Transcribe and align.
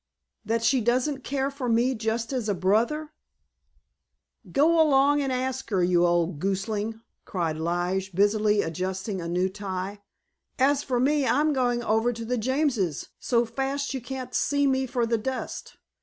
That 0.43 0.63
she 0.63 0.81
doesn't 0.81 1.23
care 1.23 1.51
for 1.51 1.69
me 1.69 1.93
just 1.93 2.33
as 2.33 2.49
a 2.49 2.55
brother——" 2.55 3.13
"Go 4.51 4.81
along 4.81 5.21
and 5.21 5.31
ask 5.31 5.69
her, 5.69 5.83
you 5.83 6.07
old 6.07 6.39
gosling," 6.39 7.01
cried 7.23 7.57
Lige, 7.59 8.11
busily 8.11 8.63
adjusting 8.63 9.21
a 9.21 9.27
new 9.27 9.47
tie. 9.47 10.01
"As 10.57 10.81
for 10.81 10.99
me, 10.99 11.27
I'm 11.27 11.53
going 11.53 11.83
over 11.83 12.11
to 12.13 12.25
the 12.25 12.39
Jameses 12.39 13.09
so 13.19 13.45
fast 13.45 13.93
you 13.93 14.01
can't 14.01 14.33
see 14.33 14.65
me 14.65 14.87
for 14.87 15.05
the 15.05 15.19
dust. 15.19 15.77